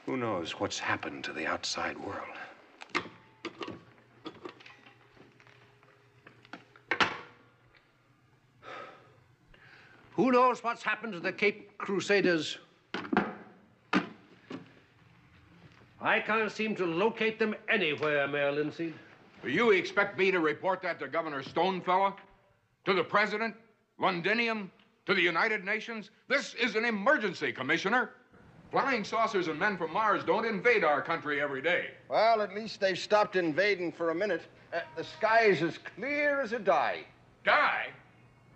Who 0.05 0.17
knows 0.17 0.59
what's 0.59 0.81
happened 0.81 1.23
to 1.25 1.33
the 1.33 1.47
outside 1.47 1.97
world? 1.99 3.05
Who 10.13 10.33
knows 10.33 10.65
what's 10.65 10.83
happened 10.83 11.13
to 11.13 11.21
the 11.21 11.31
Cape 11.31 11.79
Crusaders? 11.79 12.59
I 16.01 16.21
can't 16.21 16.51
seem 16.51 16.77
to 16.77 16.87
locate 16.87 17.39
them 17.39 17.55
anywhere, 17.69 18.29
Mayor 18.29 18.53
Linseed. 18.53 18.95
Do 19.43 19.51
you 19.51 19.71
expect 19.71 20.19
me 20.19 20.31
to 20.31 20.41
report 20.41 20.83
that 20.83 20.99
to 21.01 21.09
Governor 21.09 21.43
Stonefellow? 21.43 22.15
To 22.85 22.95
the 22.95 23.05
President? 23.05 23.55
Londinium? 23.99 24.71
To 25.07 25.15
the 25.15 25.23
United 25.23 25.65
Nations? 25.65 26.11
This 26.29 26.55
is 26.55 26.77
an 26.77 26.85
emergency, 26.85 27.53
Commissioner. 27.53 28.11
Flying 28.71 29.03
saucers 29.03 29.49
and 29.49 29.59
men 29.59 29.77
from 29.77 29.93
Mars 29.93 30.23
don't 30.25 30.45
invade 30.45 30.85
our 30.85 31.01
country 31.01 31.41
every 31.41 31.63
day. 31.63 31.87
Well, 32.09 32.43
at 32.43 32.55
least 32.55 32.81
they've 32.81 32.99
stopped 32.99 33.35
invading 33.35 33.93
for 33.93 34.11
a 34.11 34.15
minute. 34.15 34.43
Uh, 34.73 34.81
the 34.97 35.05
sky's 35.05 35.63
as 35.63 35.79
clear 35.97 36.41
as 36.41 36.53
a 36.53 36.59
die. 36.59 37.05
Die? 37.45 37.87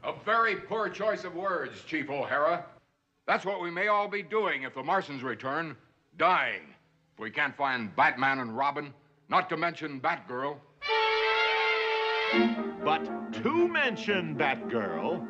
A 0.05 0.13
very 0.25 0.57
poor 0.57 0.91
choice 0.91 1.25
of 1.25 1.35
words, 1.35 1.83
Chief 1.87 2.11
O'Hara. 2.11 2.67
That's 3.27 3.47
what 3.47 3.63
we 3.63 3.71
may 3.71 3.89
all 3.89 4.09
be 4.09 4.23
doing 4.23 4.65
if 4.65 4.75
the 4.75 4.83
Martians 4.83 5.23
return. 5.23 5.77
Dying. 6.19 6.72
We 7.23 7.31
can't 7.31 7.57
find 7.57 7.95
Batman 7.95 8.41
and 8.41 8.57
Robin, 8.57 8.93
not 9.29 9.49
to 9.51 9.57
mention 9.57 10.01
Batgirl. 10.01 10.57
But 12.85 13.33
to 13.45 13.69
mention 13.69 14.35
Batgirl, 14.37 15.23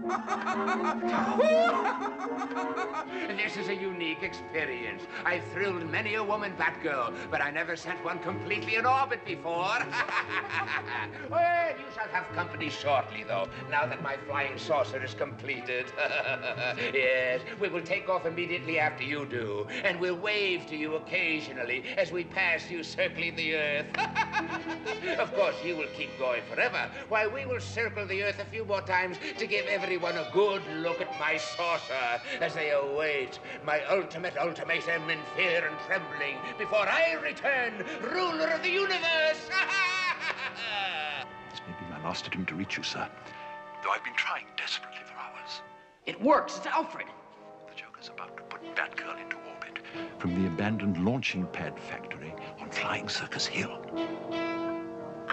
this 3.36 3.56
is 3.56 3.68
a 3.68 3.74
unique 3.74 4.22
experience. 4.22 5.02
I've 5.24 5.44
thrilled 5.52 5.88
many 5.90 6.14
a 6.14 6.24
woman 6.24 6.54
Batgirl, 6.58 7.14
but 7.30 7.42
I 7.42 7.50
never 7.50 7.76
sent 7.76 8.02
one 8.04 8.18
completely 8.20 8.76
in 8.76 8.86
orbit 8.86 9.24
before. 9.24 9.52
well, 11.30 11.70
you 11.78 11.84
shall 11.94 12.08
have 12.08 12.26
company 12.34 12.70
shortly, 12.70 13.24
though, 13.24 13.48
now 13.70 13.86
that 13.86 14.02
my 14.02 14.16
flying 14.26 14.58
saucer 14.58 15.02
is 15.02 15.12
completed. 15.12 15.86
yes, 16.94 17.40
we 17.60 17.68
will 17.68 17.82
take 17.82 18.08
off 18.08 18.24
immediately 18.24 18.78
after 18.78 19.04
you 19.04 19.26
do, 19.26 19.66
and 19.84 20.00
we'll 20.00 20.16
wave 20.16 20.66
to 20.66 20.76
you 20.76 20.96
occasionally 20.96 21.84
as 21.98 22.10
we 22.10 22.24
pass 22.24 22.70
you 22.70 22.82
circling 22.82 23.36
the 23.36 23.54
Earth. 23.56 23.86
of 25.18 25.34
course, 25.34 25.56
you 25.64 25.76
will 25.76 25.88
keep 25.94 26.16
going 26.18 26.42
forever, 26.52 26.90
while 27.08 27.30
we 27.30 27.46
will 27.46 27.60
circle 27.60 28.06
the 28.06 28.22
Earth 28.22 28.38
a 28.40 28.44
few 28.46 28.64
more 28.64 28.82
times 28.82 29.16
to 29.38 29.46
give 29.46 29.66
everyone 29.66 30.16
a 30.16 30.28
good 30.32 30.62
look 30.76 31.00
at 31.00 31.18
my 31.20 31.36
saucer 31.36 32.20
as 32.40 32.54
they 32.54 32.70
await 32.70 33.38
my 33.64 33.82
ultimate 33.84 34.36
ultimatum 34.36 35.08
in 35.10 35.18
fear 35.36 35.66
and 35.66 35.76
trembling 35.86 36.36
before 36.58 36.86
I 36.88 37.14
return 37.22 37.84
ruler 38.02 38.48
of 38.48 38.62
the 38.62 38.70
universe. 38.70 39.48
This 41.50 41.60
may 41.66 41.74
be 41.78 41.90
my 41.90 42.02
last 42.02 42.26
attempt 42.26 42.48
to 42.48 42.54
reach 42.54 42.76
you, 42.78 42.82
sir. 42.82 43.06
Though 43.84 43.90
I've 43.90 44.04
been 44.04 44.14
trying 44.14 44.46
desperately 44.56 45.00
for 45.04 45.14
hours. 45.18 45.60
It 46.06 46.20
works. 46.20 46.56
It's 46.56 46.66
Alfred. 46.66 47.06
The 47.68 47.74
Joker's 47.74 48.08
about 48.08 48.36
to 48.36 48.42
put 48.44 48.62
Batgirl 48.74 49.20
into 49.20 49.36
orbit 49.36 49.78
from 50.18 50.40
the 50.40 50.48
abandoned 50.48 51.04
launching 51.04 51.46
pad 51.48 51.78
factory 51.78 52.34
on 52.58 52.70
Flying 52.70 53.08
Circus 53.08 53.46
Hill. 53.46 53.82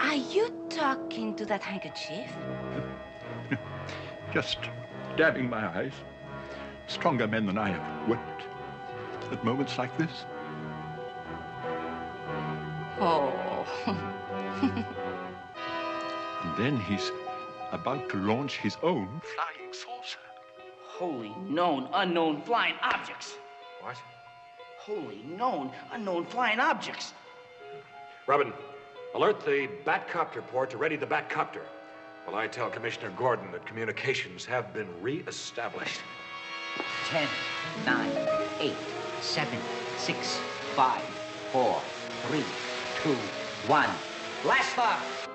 Are 0.00 0.14
you 0.14 0.66
talking 0.70 1.34
to 1.36 1.44
that 1.46 1.62
handkerchief? 1.62 2.30
Just 4.32 4.58
dabbing 5.16 5.48
my 5.48 5.66
eyes. 5.76 5.92
Stronger 6.86 7.28
men 7.28 7.46
than 7.46 7.58
I 7.58 7.68
have 7.68 8.08
wept 8.08 8.42
at 9.30 9.44
moments 9.44 9.78
like 9.78 9.96
this. 9.98 10.24
Oh. 12.98 13.66
And 16.42 16.56
then 16.56 16.80
he's 16.80 17.12
about 17.70 18.08
to 18.10 18.16
launch 18.16 18.56
his 18.56 18.76
own 18.82 19.20
flying 19.34 19.72
saucer. 19.72 20.18
Holy 20.86 21.34
known 21.46 21.88
unknown 21.92 22.42
flying 22.42 22.76
objects. 22.82 23.34
What? 23.82 23.96
Holy 24.78 25.22
known 25.24 25.70
unknown 25.92 26.24
flying 26.24 26.58
objects. 26.58 27.12
Robin, 28.26 28.52
alert 29.14 29.44
the 29.44 29.68
Batcopter 29.84 30.46
port 30.46 30.70
to 30.70 30.76
ready 30.76 30.96
the 30.96 31.06
Batcopter. 31.06 31.62
While 32.24 32.36
I 32.36 32.46
tell 32.46 32.70
Commissioner 32.70 33.12
Gordon 33.16 33.50
that 33.52 33.66
communications 33.66 34.44
have 34.44 34.72
been 34.72 34.88
re-established. 35.00 36.00
Ten, 37.08 37.26
nine, 37.84 38.12
eight, 38.60 38.76
seven, 39.20 39.58
six, 39.96 40.38
five, 40.76 41.02
four, 41.50 41.80
three, 42.28 42.44
two, 43.02 43.16
one. 43.66 43.88
Blast 44.42 44.78
off! 44.78 45.28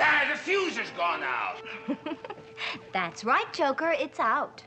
Ah, 0.00 0.28
the 0.30 0.38
fuse 0.38 0.76
has 0.76 0.90
gone 0.90 1.22
out. 1.22 1.62
That's 2.92 3.24
right, 3.24 3.50
Joker. 3.52 3.94
It's 3.98 4.20
out. 4.20 4.62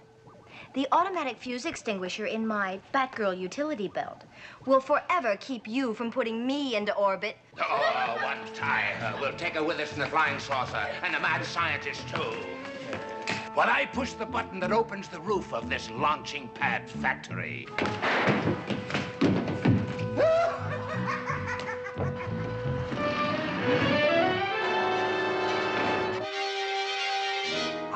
The 0.73 0.87
automatic 0.91 1.37
fuse 1.37 1.65
extinguisher 1.65 2.25
in 2.25 2.45
my 2.45 2.79
Batgirl 2.93 3.39
utility 3.39 3.87
belt 3.87 4.23
will 4.65 4.79
forever 4.79 5.37
keep 5.37 5.67
you 5.67 5.93
from 5.93 6.11
putting 6.11 6.45
me 6.45 6.75
into 6.75 6.93
orbit. 6.95 7.37
Oh, 7.59 8.17
one 8.21 8.37
tie. 8.53 9.15
We'll 9.19 9.33
take 9.33 9.53
her 9.53 9.63
with 9.63 9.79
us 9.79 9.93
in 9.93 9.99
the 9.99 10.07
flying 10.07 10.39
saucer, 10.39 10.87
and 11.03 11.13
the 11.13 11.19
mad 11.19 11.43
scientist, 11.45 12.07
too. 12.09 12.33
While 13.53 13.69
I 13.69 13.85
push 13.85 14.13
the 14.13 14.25
button 14.25 14.59
that 14.59 14.71
opens 14.71 15.07
the 15.07 15.19
roof 15.19 15.53
of 15.53 15.69
this 15.69 15.89
launching 15.89 16.47
pad 16.49 16.89
factory. 16.89 17.67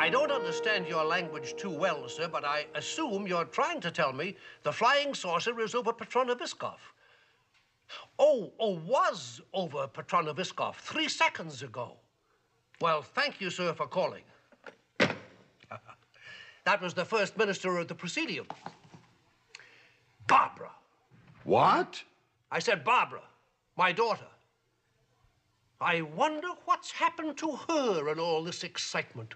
I 0.01 0.09
don't 0.09 0.31
understand 0.31 0.87
your 0.87 1.05
language 1.05 1.55
too 1.57 1.69
well, 1.69 2.09
sir, 2.09 2.27
but 2.27 2.43
I 2.43 2.65
assume 2.73 3.27
you're 3.27 3.45
trying 3.45 3.79
to 3.81 3.91
tell 3.91 4.11
me 4.11 4.35
the 4.63 4.71
flying 4.71 5.13
saucer 5.13 5.59
is 5.59 5.75
over 5.75 5.93
Petronoviskov. 5.93 6.79
Oh, 8.17 8.51
oh, 8.59 8.79
was 8.79 9.41
over 9.53 9.87
Petronoviskov 9.87 10.73
three 10.73 11.07
seconds 11.07 11.61
ago. 11.61 11.97
Well, 12.81 13.03
thank 13.03 13.39
you, 13.39 13.51
sir, 13.51 13.73
for 13.73 13.85
calling. 13.85 14.23
that 14.97 16.81
was 16.81 16.95
the 16.95 17.05
first 17.05 17.37
minister 17.37 17.77
of 17.77 17.87
the 17.87 17.93
Presidium. 17.93 18.47
Barbara. 20.25 20.71
What? 21.43 22.01
I 22.51 22.57
said 22.57 22.83
Barbara, 22.83 23.21
my 23.77 23.91
daughter. 23.91 24.31
I 25.79 26.01
wonder 26.01 26.47
what's 26.65 26.89
happened 26.89 27.37
to 27.37 27.51
her 27.69 28.11
in 28.11 28.17
all 28.17 28.43
this 28.43 28.63
excitement. 28.63 29.35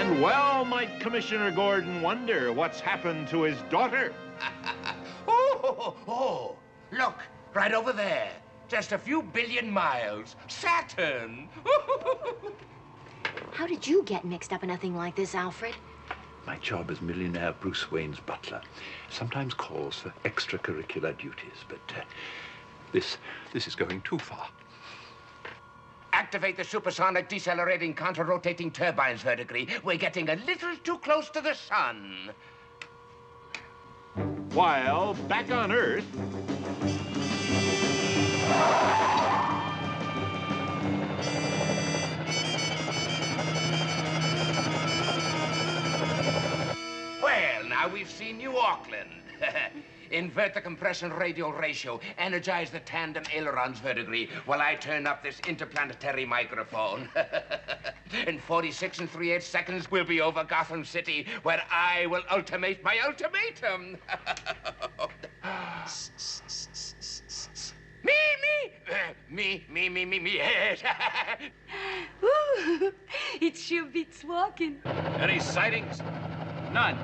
And 0.00 0.22
well 0.22 0.64
might 0.64 0.98
Commissioner 0.98 1.50
Gordon 1.50 2.00
wonder 2.00 2.54
what's 2.54 2.80
happened 2.80 3.28
to 3.28 3.42
his 3.42 3.60
daughter. 3.70 4.12
Oh, 5.28 5.60
oh, 5.62 5.96
oh, 6.08 6.56
look, 6.90 7.18
right 7.54 7.72
over 7.72 7.92
there. 7.92 8.30
Just 8.68 8.92
a 8.92 8.98
few 8.98 9.22
billion 9.22 9.70
miles. 9.70 10.34
Saturn. 10.48 11.48
How 13.52 13.66
did 13.66 13.86
you 13.86 14.02
get 14.04 14.24
mixed 14.24 14.52
up 14.52 14.64
in 14.64 14.70
a 14.70 14.76
thing 14.76 14.96
like 14.96 15.14
this, 15.14 15.34
Alfred? 15.34 15.76
My 16.46 16.56
job 16.56 16.90
as 16.90 17.00
millionaire 17.00 17.54
Bruce 17.60 17.92
Wayne's 17.92 18.18
butler 18.18 18.62
sometimes 19.10 19.54
calls 19.54 19.96
for 19.96 20.12
extracurricular 20.24 21.16
duties, 21.16 21.64
but 21.68 21.96
uh, 21.96 22.02
this 22.92 23.18
this 23.52 23.68
is 23.68 23.76
going 23.76 24.00
too 24.00 24.18
far. 24.18 24.48
Activate 26.30 26.56
the 26.56 26.62
supersonic 26.62 27.28
decelerating 27.28 27.92
counter-rotating 27.92 28.70
turbines, 28.70 29.20
Verdigris. 29.22 29.82
We're 29.82 29.96
getting 29.96 30.30
a 30.30 30.36
little 30.36 30.76
too 30.84 30.98
close 30.98 31.28
to 31.30 31.40
the 31.40 31.54
sun. 31.54 32.30
While 34.52 35.14
back 35.26 35.50
on 35.50 35.72
Earth, 35.72 36.06
Well, 47.20 47.64
now 47.68 47.88
we've 47.92 48.08
seen 48.08 48.38
New 48.38 48.56
Auckland. 48.56 49.10
Invert 50.10 50.54
the 50.54 50.60
compression 50.60 51.12
radial 51.12 51.52
ratio. 51.52 52.00
Energize 52.18 52.70
the 52.70 52.80
tandem 52.80 53.22
ailerons 53.32 53.78
verdigris 53.78 54.28
while 54.44 54.60
I 54.60 54.74
turn 54.74 55.06
up 55.06 55.22
this 55.22 55.38
interplanetary 55.46 56.24
microphone. 56.26 57.08
In 58.26 58.40
46 58.40 58.98
and 59.00 59.10
3 59.10 59.32
8 59.32 59.42
seconds, 59.42 59.90
we'll 59.90 60.04
be 60.04 60.20
over 60.20 60.42
Gotham 60.42 60.84
City, 60.84 61.26
where 61.44 61.62
I 61.70 62.06
will 62.06 62.22
ultimate 62.30 62.82
my 62.82 62.98
ultimatum. 63.06 63.92
me, 68.02 68.12
me, 68.42 68.72
Uh, 68.90 68.94
me, 69.28 69.64
me, 69.68 69.88
me, 69.88 70.04
me, 70.04 70.18
me, 70.18 70.34
yes. 70.34 70.82
Ooh, 72.24 72.92
it 73.40 73.56
sure 73.56 73.86
beats 73.86 74.24
walking. 74.24 74.80
Any 75.20 75.38
sightings? 75.38 76.00
None. 76.72 76.98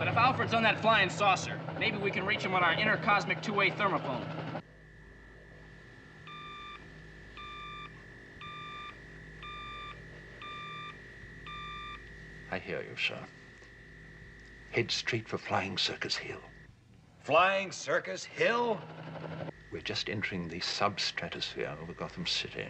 But 0.00 0.08
if 0.08 0.16
Alfred's 0.16 0.54
on 0.54 0.62
that 0.62 0.80
flying 0.80 1.10
saucer, 1.10 1.60
maybe 1.78 1.98
we 1.98 2.10
can 2.10 2.24
reach 2.24 2.42
him 2.42 2.54
on 2.54 2.62
our 2.62 2.72
intercosmic 2.72 3.42
two-way 3.42 3.70
thermophone. 3.70 4.24
I 12.50 12.58
hear 12.58 12.80
you, 12.80 12.96
sir. 12.96 13.18
Head 14.70 14.90
straight 14.90 15.28
for 15.28 15.36
Flying 15.36 15.76
Circus 15.76 16.16
Hill. 16.16 16.40
Flying 17.18 17.70
Circus 17.70 18.24
Hill? 18.24 18.80
We're 19.70 19.82
just 19.82 20.08
entering 20.08 20.48
the 20.48 20.60
substratosphere 20.60 21.78
over 21.78 21.92
Gotham 21.92 22.24
City. 22.24 22.68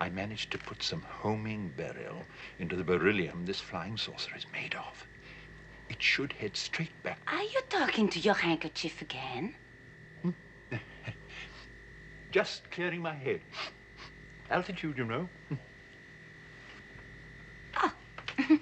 I 0.00 0.10
managed 0.10 0.50
to 0.50 0.58
put 0.58 0.82
some 0.82 1.02
homing 1.02 1.72
burial 1.76 2.24
into 2.58 2.74
the 2.74 2.82
beryllium 2.82 3.46
this 3.46 3.60
flying 3.60 3.96
saucer 3.96 4.34
is 4.36 4.46
made 4.52 4.74
of. 4.74 5.06
It 5.88 6.02
should 6.02 6.32
head 6.32 6.56
straight 6.56 7.02
back. 7.02 7.18
Are 7.26 7.42
you 7.42 7.60
talking 7.68 8.08
to 8.10 8.18
your 8.18 8.34
handkerchief 8.34 9.02
again? 9.02 9.54
Just 12.30 12.70
clearing 12.70 13.02
my 13.02 13.14
head. 13.14 13.40
Altitude, 14.50 14.98
you 14.98 15.04
know. 15.04 15.28
Oh. 17.76 17.92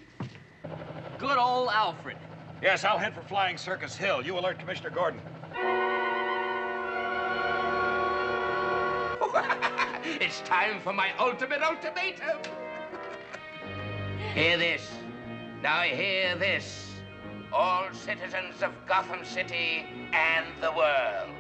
Good 1.19 1.39
old 1.39 1.71
Alfred. 1.71 2.17
Yes, 2.63 2.85
I'll 2.85 2.99
head 2.99 3.15
for 3.15 3.23
Flying 3.23 3.59
Circus 3.59 3.97
Hill. 3.97 4.25
You 4.25 4.39
alert 4.39 4.59
Commissioner 4.59 4.91
Gordon. 4.91 5.21
it's 10.21 10.41
time 10.41 10.81
for 10.81 10.93
my 10.93 11.11
ultimate 11.19 11.63
ultimatum. 11.63 12.39
hear 14.35 14.57
this. 14.57 14.91
Now 15.63 15.83
hear 15.83 16.37
this. 16.37 16.93
All 17.55 17.87
citizens 17.93 18.62
of 18.62 18.73
Gotham 18.85 19.25
City 19.25 19.87
and 20.12 20.47
the 20.61 20.73
world. 20.73 21.31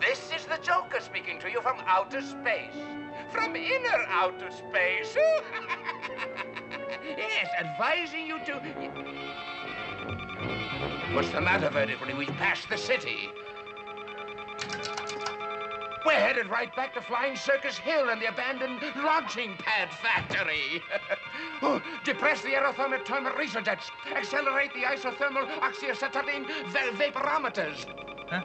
This 0.00 0.32
is 0.34 0.44
the 0.46 0.58
Joker 0.62 1.00
speaking 1.00 1.38
to 1.38 1.48
you 1.48 1.60
from 1.60 1.76
outer 1.86 2.22
space. 2.22 2.74
From 3.30 3.54
inner 3.54 4.04
outer 4.08 4.50
space. 4.50 5.16
yes, 7.16 7.48
advising 7.56 8.26
you 8.26 8.40
to... 8.46 8.54
What's 11.14 11.30
the 11.30 11.40
matter, 11.40 11.70
Verdigris? 11.70 12.16
We've 12.16 12.28
passed 12.30 12.68
the 12.68 12.76
city. 12.76 13.28
We're 16.06 16.12
headed 16.12 16.48
right 16.48 16.74
back 16.76 16.94
to 16.94 17.00
Flying 17.00 17.36
Circus 17.36 17.76
Hill 17.76 18.08
and 18.10 18.20
the 18.20 18.26
abandoned 18.26 18.80
launching 18.96 19.54
pad 19.58 19.92
factory. 19.92 20.82
oh, 21.62 21.82
depress 22.04 22.40
the 22.42 22.50
aerothermic 22.50 23.06
thermal 23.06 23.32
jets. 23.62 23.90
Accelerate 24.14 24.72
the 24.74 24.82
isothermal 24.82 25.48
oxyacetylene 25.60 26.46
va 26.68 26.92
vaporometers. 26.92 27.86
Huh? 28.30 28.42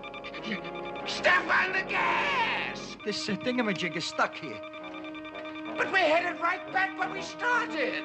Step 1.05 1.43
on 1.49 1.73
the 1.73 1.83
gas! 1.83 2.97
This 3.05 3.29
uh, 3.29 3.33
thingamajig 3.33 3.95
is 3.97 4.05
stuck 4.05 4.35
here. 4.35 4.59
But 5.77 5.91
we're 5.91 5.99
headed 5.99 6.41
right 6.41 6.71
back 6.71 6.97
where 6.97 7.11
we 7.11 7.21
started. 7.21 8.03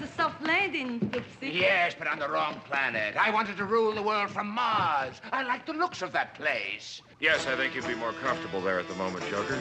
Was 0.00 0.08
a 0.08 0.12
soft 0.12 0.42
landing, 0.42 1.00
Pixie. 1.10 1.50
Yes, 1.50 1.94
but 1.96 2.08
on 2.08 2.18
the 2.18 2.28
wrong 2.28 2.60
planet. 2.68 3.16
I 3.16 3.30
wanted 3.30 3.56
to 3.58 3.64
rule 3.64 3.92
the 3.92 4.02
world 4.02 4.30
from 4.30 4.48
Mars. 4.48 5.20
I 5.32 5.42
like 5.42 5.66
the 5.66 5.72
looks 5.72 6.02
of 6.02 6.12
that 6.12 6.34
place. 6.34 7.02
Yes, 7.20 7.46
I 7.46 7.56
think 7.56 7.74
you'd 7.74 7.86
be 7.86 7.94
more 7.94 8.12
comfortable 8.12 8.60
there 8.60 8.78
at 8.78 8.88
the 8.88 8.94
moment, 8.96 9.24
Joker. 9.30 9.58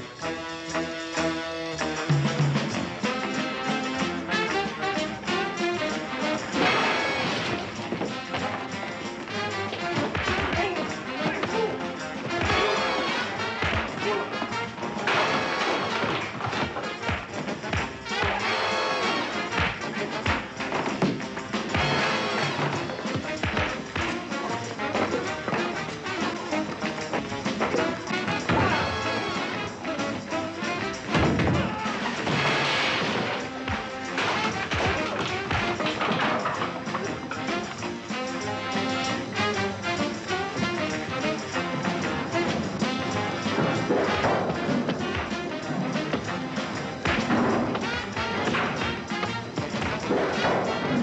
Up. 50.09 50.09
Well, 50.09 51.02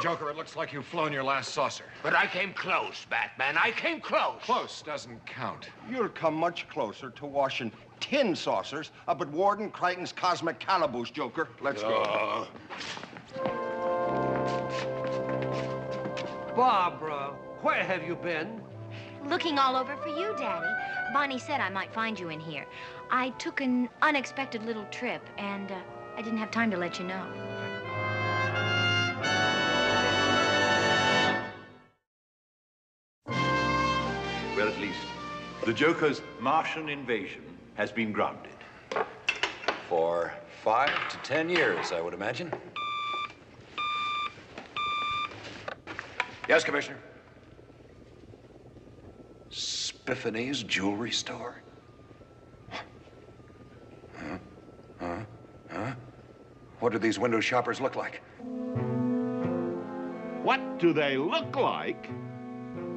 Joker, 0.00 0.30
it 0.30 0.36
looks 0.36 0.56
like 0.56 0.72
you've 0.72 0.86
flown 0.86 1.12
your 1.12 1.22
last 1.22 1.52
saucer. 1.52 1.84
But 2.02 2.14
I 2.14 2.26
came 2.26 2.54
close, 2.54 3.06
Batman. 3.10 3.58
I 3.58 3.70
came 3.72 4.00
close. 4.00 4.40
Close 4.42 4.80
doesn't 4.80 5.24
count. 5.26 5.68
You'll 5.90 6.08
come 6.08 6.34
much 6.34 6.66
closer 6.70 7.10
to 7.10 7.26
washing 7.26 7.70
tin 8.00 8.34
saucers 8.34 8.92
up 9.08 9.20
at 9.20 9.28
Warden 9.28 9.70
Crichton's 9.70 10.12
Cosmic 10.12 10.58
Calaboose, 10.58 11.10
Joker. 11.10 11.48
Let's 11.60 11.82
go. 11.82 12.46
Barbara, 16.56 17.34
where 17.60 17.84
have 17.84 18.02
you 18.02 18.16
been? 18.16 18.62
Looking 19.26 19.58
all 19.58 19.76
over 19.76 19.96
for 19.98 20.08
you, 20.08 20.34
Daddy. 20.38 20.66
Bonnie 21.12 21.38
said 21.38 21.60
I 21.60 21.68
might 21.68 21.92
find 21.92 22.18
you 22.18 22.30
in 22.30 22.40
here. 22.40 22.64
I 23.10 23.30
took 23.30 23.60
an 23.60 23.90
unexpected 24.00 24.64
little 24.64 24.86
trip, 24.86 25.22
and 25.36 25.70
uh, 25.70 25.76
I 26.16 26.22
didn't 26.22 26.38
have 26.38 26.50
time 26.50 26.70
to 26.70 26.78
let 26.78 26.98
you 26.98 27.04
know. 27.04 27.69
Least 34.80 35.06
the 35.66 35.72
Joker's 35.74 36.22
Martian 36.40 36.88
invasion 36.88 37.42
has 37.74 37.92
been 37.92 38.12
grounded. 38.12 38.52
For 39.88 40.32
five 40.64 40.90
to 41.10 41.16
ten 41.18 41.50
years, 41.50 41.92
I 41.92 42.00
would 42.00 42.14
imagine. 42.14 42.50
Yes, 46.48 46.64
Commissioner. 46.64 46.98
Spiffany's 49.50 50.62
jewelry 50.62 51.10
store? 51.10 51.62
Huh? 52.70 54.38
Huh? 54.98 55.18
Huh? 55.70 55.92
What 56.78 56.92
do 56.92 56.98
these 56.98 57.18
window 57.18 57.40
shoppers 57.40 57.80
look 57.80 57.96
like? 57.96 58.22
What 60.42 60.78
do 60.78 60.94
they 60.94 61.18
look 61.18 61.54
like? 61.56 62.08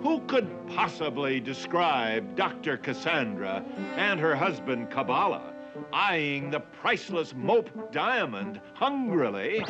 Who 0.03 0.19
could 0.27 0.49
possibly 0.67 1.39
describe 1.39 2.35
Dr. 2.35 2.75
Cassandra 2.75 3.63
and 3.95 4.19
her 4.19 4.35
husband 4.35 4.91
Cabala 4.91 5.53
eyeing 5.93 6.49
the 6.49 6.59
priceless 6.59 7.33
mope 7.33 7.69
diamond 7.93 8.59
hungrily 8.73 9.63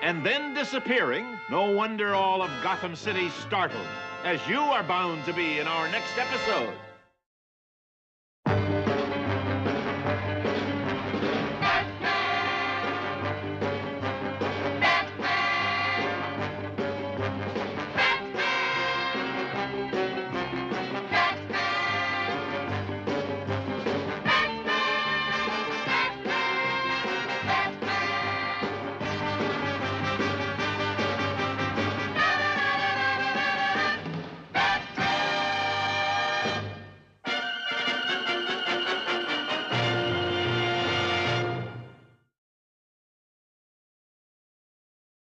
and 0.00 0.24
then 0.24 0.54
disappearing? 0.54 1.26
No 1.50 1.70
wonder 1.70 2.14
all 2.14 2.40
of 2.40 2.50
Gotham 2.62 2.96
City 2.96 3.28
startled, 3.28 3.86
as 4.24 4.40
you 4.48 4.60
are 4.60 4.82
bound 4.82 5.22
to 5.26 5.34
be 5.34 5.58
in 5.58 5.68
our 5.68 5.90
next 5.90 6.16
episode. 6.16 6.72